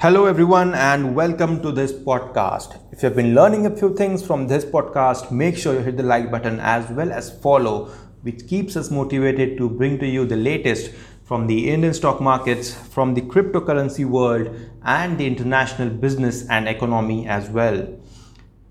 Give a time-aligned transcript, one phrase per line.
[0.00, 2.78] Hello, everyone, and welcome to this podcast.
[2.92, 6.04] If you've been learning a few things from this podcast, make sure you hit the
[6.04, 7.86] like button as well as follow,
[8.22, 10.92] which keeps us motivated to bring to you the latest
[11.24, 17.26] from the Indian stock markets, from the cryptocurrency world, and the international business and economy
[17.26, 17.84] as well.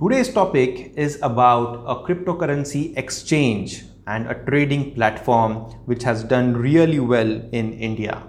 [0.02, 5.56] Today's topic is about a cryptocurrency exchange and a trading platform
[5.88, 8.24] which has done really well in India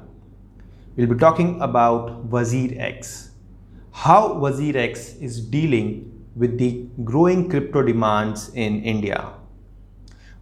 [0.98, 3.30] we'll be talking about WazirX.
[3.92, 9.32] How WazirX is dealing with the growing crypto demands in India.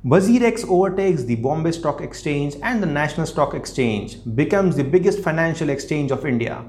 [0.06, 5.68] WazirX overtakes the Bombay Stock Exchange and the National Stock Exchange, becomes the biggest financial
[5.68, 6.64] exchange of India.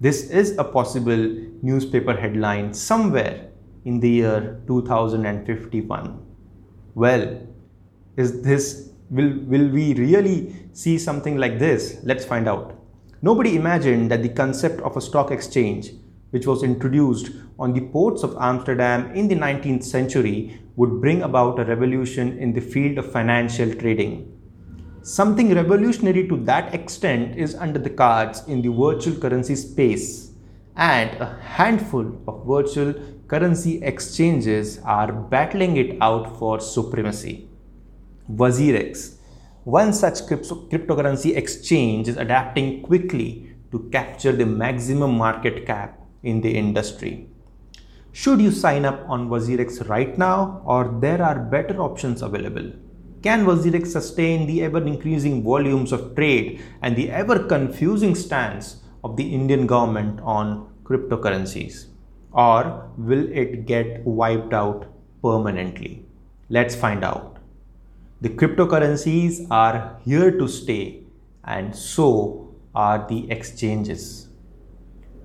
[0.00, 3.50] This is a possible newspaper headline somewhere
[3.84, 6.26] in the year 2051.
[6.94, 7.46] Well,
[8.16, 11.98] is this will will we really see something like this?
[12.02, 12.77] Let's find out.
[13.20, 15.90] Nobody imagined that the concept of a stock exchange,
[16.30, 21.58] which was introduced on the ports of Amsterdam in the 19th century, would bring about
[21.58, 24.32] a revolution in the field of financial trading.
[25.02, 30.30] Something revolutionary to that extent is under the cards in the virtual currency space,
[30.76, 32.94] and a handful of virtual
[33.26, 37.48] currency exchanges are battling it out for supremacy.
[38.30, 39.17] WazirX
[39.64, 46.56] one such cryptocurrency exchange is adapting quickly to capture the maximum market cap in the
[46.56, 47.28] industry.
[48.12, 52.72] Should you sign up on WazirX right now or there are better options available?
[53.22, 59.16] Can WazirX sustain the ever increasing volumes of trade and the ever confusing stance of
[59.16, 61.86] the Indian government on cryptocurrencies?
[62.32, 64.86] Or will it get wiped out
[65.22, 66.04] permanently?
[66.48, 67.37] Let's find out.
[68.20, 71.04] The cryptocurrencies are here to stay,
[71.44, 74.26] and so are the exchanges.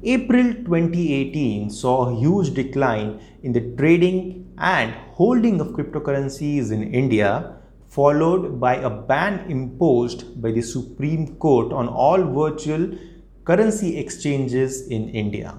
[0.03, 7.55] April 2018 saw a huge decline in the trading and holding of cryptocurrencies in India,
[7.87, 12.95] followed by a ban imposed by the Supreme Court on all virtual
[13.43, 15.57] currency exchanges in India.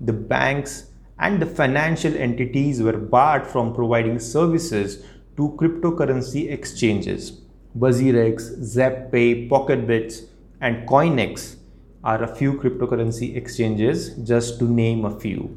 [0.00, 5.04] The banks and the financial entities were barred from providing services
[5.38, 7.40] to cryptocurrency exchanges.
[7.78, 10.24] WazirX, ZebPay, PocketBits,
[10.60, 11.56] and Koinex
[12.02, 15.56] are a few cryptocurrency exchanges, just to name a few.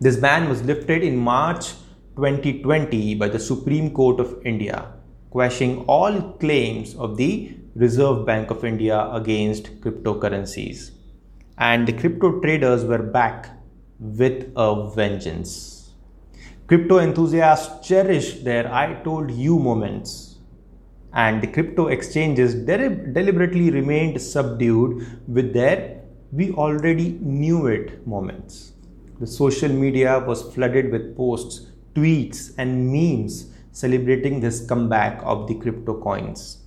[0.00, 1.72] This ban was lifted in March
[2.16, 4.94] 2020 by the Supreme Court of India,
[5.28, 10.92] quashing all claims of the Reserve Bank of India against cryptocurrencies.
[11.58, 13.50] And the crypto traders were back
[13.98, 15.79] with a vengeance.
[16.70, 20.38] Crypto enthusiasts cherish their I told you moments,
[21.12, 28.74] and the crypto exchanges de- deliberately remained subdued with their we already knew it moments.
[29.18, 31.66] The social media was flooded with posts,
[31.96, 36.58] tweets, and memes celebrating this comeback of the crypto coins.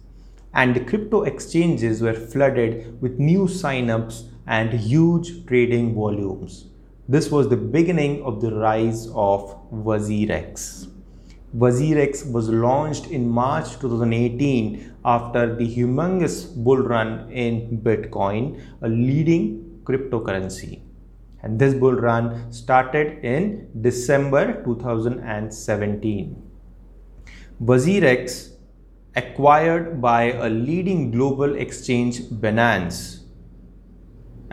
[0.54, 6.66] And the crypto exchanges were flooded with new signups and huge trading volumes.
[7.10, 10.88] This was the beginning of the rise of WazirX.
[11.54, 19.82] WazirX was launched in March 2018 after the humongous bull run in Bitcoin, a leading
[19.84, 20.80] cryptocurrency.
[21.42, 26.42] And this bull run started in December 2017.
[27.62, 28.54] WazirX,
[29.18, 33.23] acquired by a leading global exchange, Binance,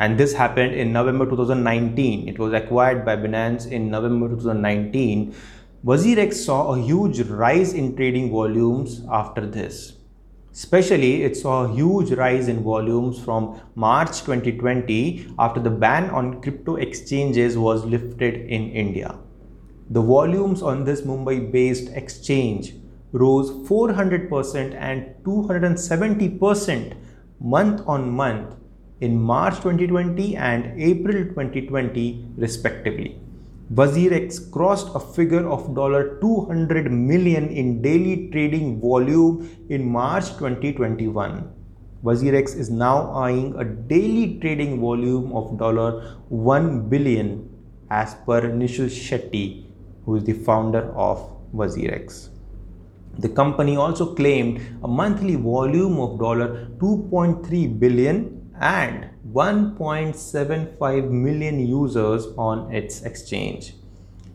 [0.00, 2.26] and this happened in November 2019.
[2.26, 5.34] It was acquired by Binance in November 2019.
[5.84, 9.92] WazirX saw a huge rise in trading volumes after this.
[10.52, 16.40] Especially, it saw a huge rise in volumes from March 2020 after the ban on
[16.40, 19.18] crypto exchanges was lifted in India.
[19.90, 22.72] The volumes on this Mumbai based exchange
[23.12, 26.96] rose 400% and 270%
[27.38, 28.54] month on month
[29.00, 33.18] in March 2020 and April 2020 respectively.
[33.72, 41.48] WazirX crossed a figure of $200 million in daily trading volume in March 2021.
[42.02, 47.48] WazirX is now eyeing a daily trading volume of $1 billion
[47.90, 49.66] as per Nischal Shetty,
[50.04, 52.30] who is the founder of WazirX.
[53.18, 62.72] The company also claimed a monthly volume of $2.3 billion and 1.75 million users on
[62.72, 63.74] its exchange.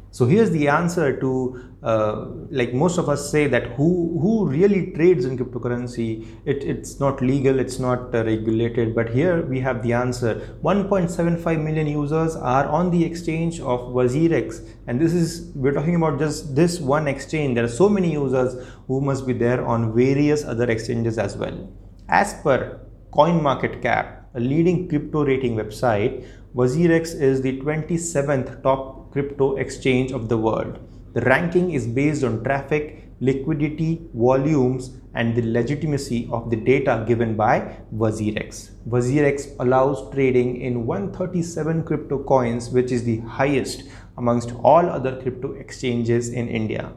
[0.10, 4.92] So here's the answer to uh, like most of us say that who who really
[4.94, 6.26] trades in cryptocurrency?
[6.46, 8.96] It, it's not legal, it's not uh, regulated.
[8.96, 10.36] But here we have the answer.
[10.64, 16.18] 1.75 million users are on the exchange of WazirX, and this is we're talking about
[16.18, 17.56] just this one exchange.
[17.56, 18.56] There are so many users
[18.88, 21.70] who must be there on various other exchanges as well.
[22.08, 22.80] As per
[23.12, 30.38] CoinMarketCap, a leading crypto rating website, WazirX is the 27th top crypto exchange of the
[30.38, 30.80] world.
[31.14, 37.38] The ranking is based on traffic, liquidity, volumes, and the legitimacy of the data given
[37.38, 38.72] by WazirX.
[38.90, 43.84] WazirX allows trading in 137 crypto coins, which is the highest
[44.18, 46.92] amongst all other crypto exchanges in India.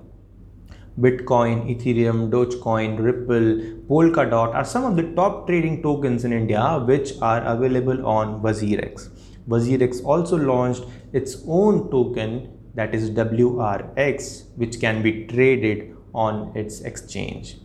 [1.01, 7.13] Bitcoin, Ethereum, Dogecoin, Ripple, Polkadot are some of the top trading tokens in India which
[7.23, 9.09] are available on WazirX.
[9.49, 16.81] WazirX also launched its own token that is WRX which can be traded on its
[16.81, 17.57] exchange.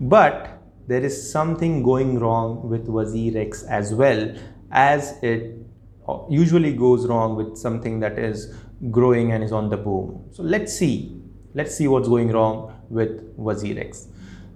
[0.00, 4.34] But there is something going wrong with WazirX as well
[4.70, 5.56] as it
[6.08, 8.54] uh, usually goes wrong with something that is
[8.90, 10.24] growing and is on the boom.
[10.32, 11.19] So let's see.
[11.52, 14.06] Let's see what's going wrong with WazirX.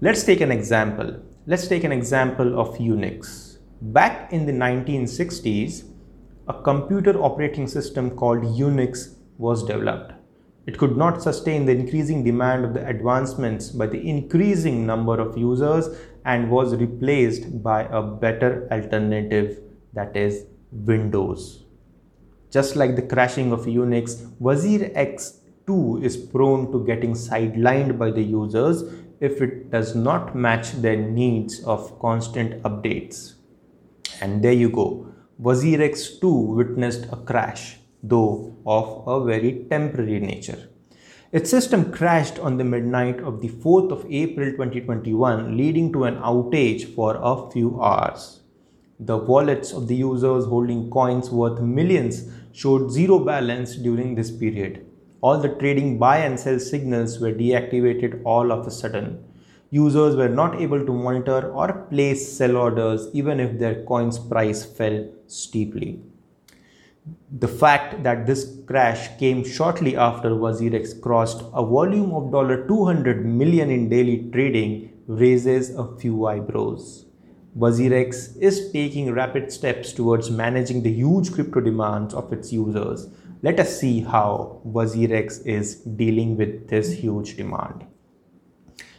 [0.01, 1.21] Let's take an example.
[1.47, 3.59] Let's take an example of Unix.
[3.83, 5.89] Back in the 1960s,
[6.47, 10.13] a computer operating system called Unix was developed.
[10.67, 15.37] It could not sustain the increasing demand of the advancements by the increasing number of
[15.37, 15.89] users
[16.25, 19.59] and was replaced by a better alternative
[19.95, 21.65] that is Windows.
[22.51, 28.23] Just like the crashing of Unix, WazirX 2 is prone to getting sidelined by the
[28.23, 28.83] users
[29.21, 33.35] if it does not match their needs of constant updates.
[34.21, 35.07] And there you go.
[35.41, 40.69] WazirX 2 witnessed a crash, though of a very temporary nature.
[41.33, 46.17] Its system crashed on the midnight of the 4th of April 2021, leading to an
[46.19, 48.43] outage for a few hours.
[49.01, 54.87] The wallets of the users holding coins worth millions showed zero balance during this period.
[55.25, 59.07] All the trading buy and sell signals were deactivated all of a sudden
[59.75, 64.65] users were not able to monitor or place sell orders even if their coin's price
[64.65, 66.01] fell steeply.
[67.45, 72.31] The fact that this crash came shortly after WazirX crossed a volume of
[72.69, 77.07] 200 million in daily trading raises a few eyebrows.
[77.59, 83.09] WazirX is taking rapid steps towards managing the huge crypto demands of its users.
[83.45, 87.85] Let us see how WazirX is dealing with this huge demand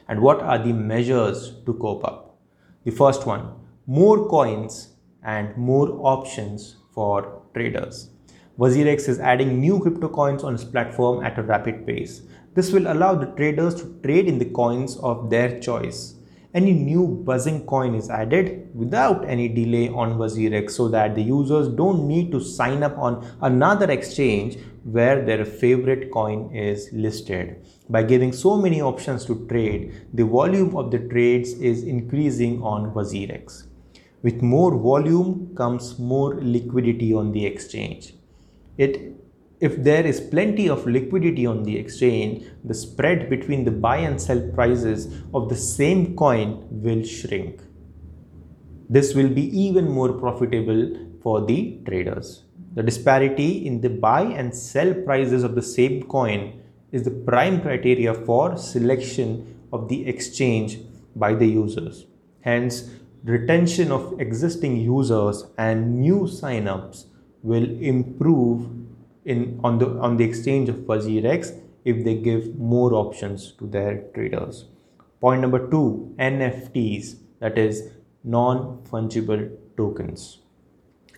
[0.08, 2.38] and what are the measures to cope up.
[2.84, 3.54] The first one
[3.88, 4.90] more coins
[5.24, 8.12] and more options for traders.
[8.60, 12.22] WazirX is adding new crypto coins on its platform at a rapid pace.
[12.54, 16.15] This will allow the traders to trade in the coins of their choice.
[16.56, 21.68] Any new buzzing coin is added without any delay on WazirX so that the users
[21.68, 27.58] don't need to sign up on another exchange where their favorite coin is listed.
[27.90, 32.94] By giving so many options to trade, the volume of the trades is increasing on
[32.94, 33.68] WazirX.
[34.22, 38.14] With more volume comes more liquidity on the exchange.
[38.78, 39.14] It,
[39.60, 44.22] if there is plenty of liquidity on the exchange, the spread between the buy and
[44.22, 47.62] sell prices of the same coin will shrink.
[48.90, 52.44] This will be even more profitable for the traders.
[52.74, 57.62] The disparity in the buy and sell prices of the same coin is the prime
[57.62, 60.80] criteria for selection of the exchange
[61.16, 62.06] by the users.
[62.42, 62.90] Hence,
[63.24, 67.06] retention of existing users and new signups
[67.42, 68.75] will improve
[69.26, 74.04] in on the on the exchange of WazirX if they give more options to their
[74.14, 74.66] traders.
[75.22, 77.90] Point number two, NFTs, that is
[78.24, 80.40] non-fungible tokens.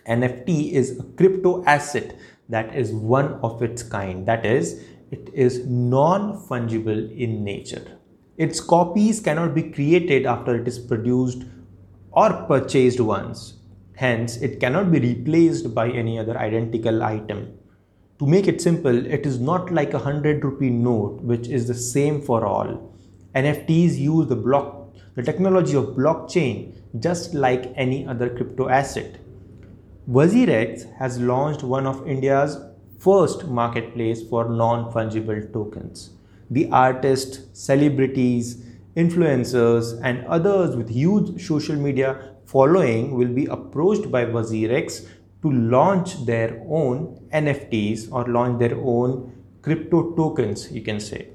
[0.06, 2.16] NFT is a crypto asset
[2.48, 4.26] that is one of its kind.
[4.26, 7.98] That is, it is non fungible in nature.
[8.36, 11.44] Its copies cannot be created after it is produced
[12.12, 13.54] or purchased once.
[13.96, 17.57] Hence, it cannot be replaced by any other identical item.
[18.18, 21.74] To make it simple, it is not like a 100 rupee note which is the
[21.74, 22.92] same for all.
[23.34, 24.78] NFTs use the block
[25.18, 29.16] the technology of blockchain just like any other crypto asset.
[30.08, 32.56] WazirX has launched one of India's
[33.00, 36.10] first marketplace for non fungible tokens.
[36.50, 38.64] The artists, celebrities,
[38.96, 45.04] influencers, and others with huge social media following will be approached by WazirX
[45.42, 51.28] to launch their own NFTs or launch their own crypto tokens, you can say.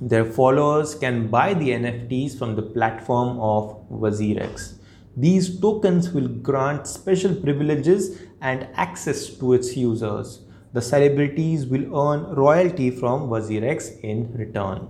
[0.00, 4.74] Their followers can buy the NFTs from the platform of WazirX.
[5.16, 10.40] These tokens will grant special privileges and access to its users.
[10.72, 14.88] The celebrities will earn royalty from WazirX in return.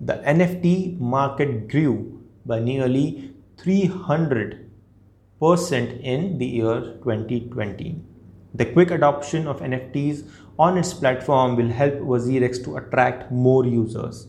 [0.00, 4.63] The NFT market grew by nearly 300%
[5.44, 8.00] in the year 2020.
[8.54, 10.26] The quick adoption of NFTs
[10.58, 14.28] on its platform will help WazirX to attract more users.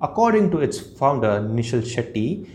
[0.00, 2.46] According to its founder Nischal Shetty,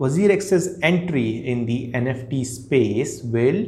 [0.00, 3.66] WazirX's entry in the NFT space will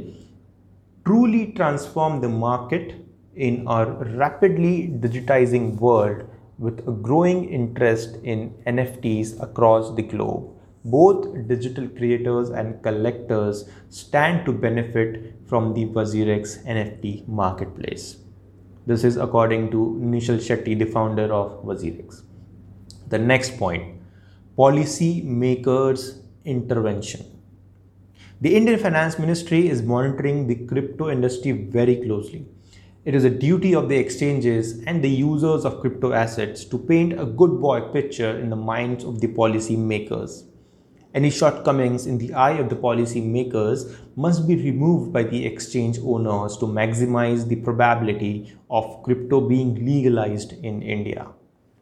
[1.04, 2.94] truly transform the market
[3.36, 6.24] in our rapidly digitizing world
[6.58, 10.55] with a growing interest in NFTs across the globe.
[10.88, 18.18] Both digital creators and collectors stand to benefit from the WazirX NFT marketplace.
[18.86, 22.22] This is according to Nischal Shetty, the founder of WazirX.
[23.08, 24.00] The next point
[24.56, 27.26] policy makers intervention.
[28.40, 32.46] The Indian Finance Ministry is monitoring the crypto industry very closely.
[33.04, 37.20] It is a duty of the exchanges and the users of crypto assets to paint
[37.20, 40.44] a good boy picture in the minds of the policy makers.
[41.16, 45.98] Any shortcomings in the eye of the policy makers must be removed by the exchange
[46.04, 51.28] owners to maximize the probability of crypto being legalized in India.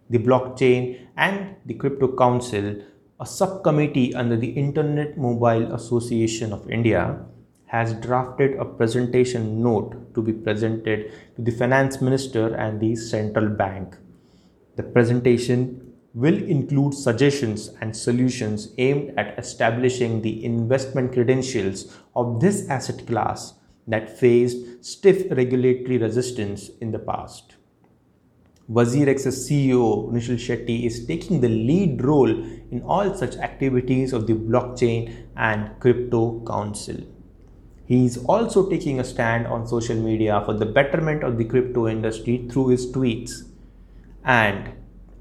[0.08, 2.76] The blockchain and the Crypto Council
[3.18, 7.18] a subcommittee under the Internet Mobile Association of India
[7.66, 13.48] has drafted a presentation note to be presented to the finance minister and the central
[13.48, 13.96] bank.
[14.76, 15.83] The presentation
[16.14, 23.54] will include suggestions and solutions aimed at establishing the investment credentials of this asset class
[23.88, 27.56] that faced stiff regulatory resistance in the past.
[28.70, 34.32] WazirX's CEO Nischal Shetty is taking the lead role in all such activities of the
[34.32, 36.96] blockchain and crypto council.
[37.84, 41.86] He is also taking a stand on social media for the betterment of the crypto
[41.88, 43.42] industry through his tweets.
[44.24, 44.72] And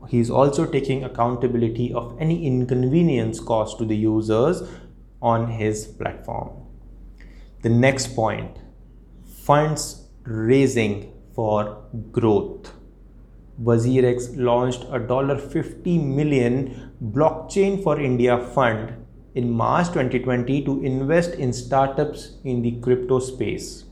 [0.10, 4.63] he is also taking accountability of any inconvenience caused to the users
[5.22, 6.50] on his platform.
[7.62, 8.57] The next point
[9.45, 12.74] funds raising for growth.
[13.62, 19.05] WazirX launched a $50 million Blockchain for India fund
[19.36, 23.86] in March 2020 to invest in startups in the crypto space.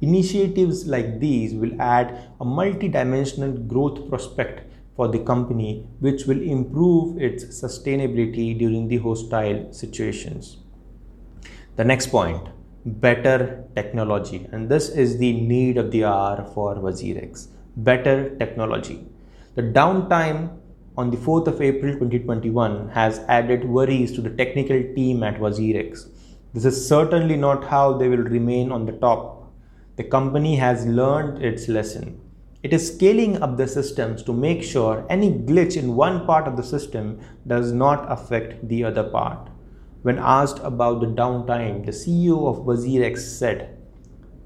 [0.00, 4.65] Initiatives like these will add a multi-dimensional growth prospect
[4.96, 10.56] for the company which will improve its sustainability during the hostile situations.
[11.76, 12.48] The next point,
[12.84, 19.06] better technology and this is the need of the hour for WazirX better technology.
[19.54, 20.58] The downtime
[20.96, 26.08] on the 4th of April 2021 has added worries to the technical team at WazirX.
[26.54, 29.52] This is certainly not how they will remain on the top.
[29.96, 32.20] The company has learned its lesson.
[32.66, 36.56] It is scaling up the systems to make sure any glitch in one part of
[36.56, 39.50] the system does not affect the other part.
[40.02, 43.78] When asked about the downtime, the CEO of WazirX said,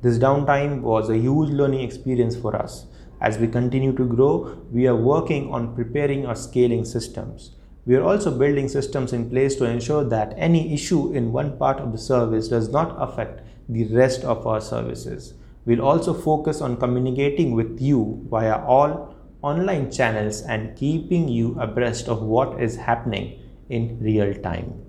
[0.02, 2.84] This downtime was a huge learning experience for us.
[3.22, 7.52] As we continue to grow, we are working on preparing our scaling systems.
[7.86, 11.78] We are also building systems in place to ensure that any issue in one part
[11.78, 15.32] of the service does not affect the rest of our services.
[15.64, 22.08] We'll also focus on communicating with you via all online channels and keeping you abreast
[22.08, 24.82] of what is happening in real time.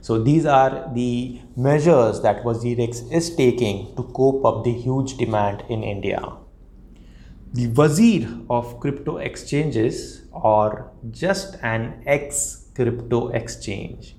[0.00, 5.64] So these are the measures that WazirX is taking to cope up the huge demand
[5.68, 6.38] in India
[7.54, 14.14] the wazir of crypto exchanges or just an ex crypto exchange.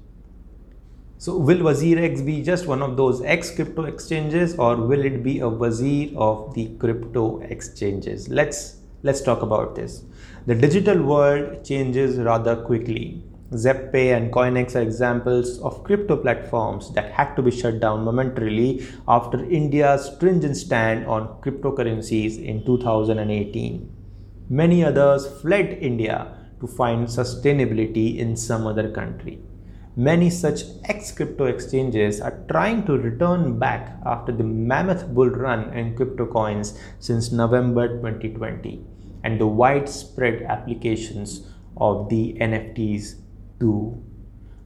[1.22, 5.40] So, will WazirX be just one of those ex crypto exchanges or will it be
[5.40, 8.30] a wazir of the crypto exchanges?
[8.30, 10.06] Let's let's talk about this.
[10.46, 13.22] The digital world changes rather quickly.
[13.52, 18.88] ZebPay and Koinex are examples of crypto platforms that had to be shut down momentarily
[19.06, 23.94] after India's stringent stand on cryptocurrencies in 2018.
[24.48, 29.40] Many others fled India to find sustainability in some other country.
[30.00, 35.74] Many such ex crypto exchanges are trying to return back after the mammoth bull run
[35.74, 38.80] in crypto coins since November 2020
[39.26, 41.42] and the widespread applications
[41.76, 43.16] of the NFTs
[43.60, 44.02] 2.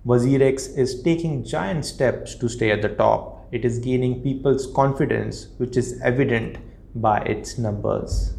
[0.05, 3.47] WazirX is taking giant steps to stay at the top.
[3.51, 6.59] It is gaining people's confidence, which is evident
[6.93, 8.35] by its numbers.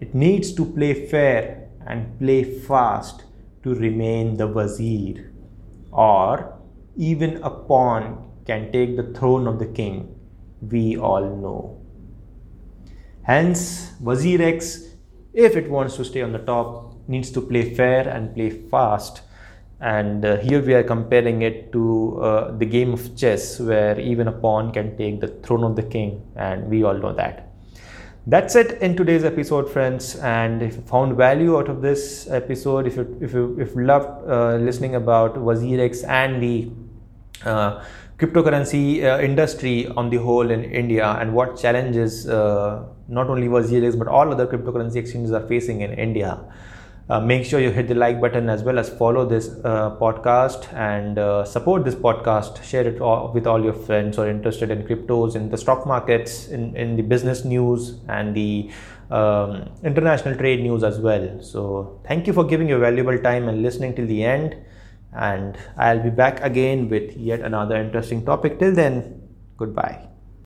[0.00, 3.24] it needs to play fair and play fast
[3.64, 5.29] to remain the wazir,
[5.92, 6.58] or
[6.96, 10.14] even a pawn can take the throne of the king,
[10.60, 11.80] we all know.
[13.22, 14.94] Hence, Wazir X,
[15.32, 19.22] if it wants to stay on the top, needs to play fair and play fast.
[19.80, 24.28] And uh, here we are comparing it to uh, the game of chess, where even
[24.28, 27.49] a pawn can take the throne of the king, and we all know that.
[28.26, 30.16] That's it in today's episode, friends.
[30.16, 33.86] And if you found value out of this episode, if you if you if you
[33.86, 36.70] loved uh, listening about WazirX and the
[37.46, 37.82] uh,
[38.18, 43.98] cryptocurrency uh, industry on the whole in India and what challenges uh, not only WazirX
[43.98, 46.38] but all other cryptocurrency exchanges are facing in India.
[47.10, 50.72] Uh, make sure you hit the like button as well as follow this uh, podcast
[50.72, 52.62] and uh, support this podcast.
[52.62, 55.86] Share it all with all your friends who are interested in cryptos, in the stock
[55.86, 58.70] markets, in, in the business news, and the
[59.10, 61.42] um, international trade news as well.
[61.42, 64.56] So, thank you for giving your valuable time and listening till the end
[65.12, 68.58] and I'll be back again with yet another interesting topic.
[68.58, 70.09] Till then, goodbye.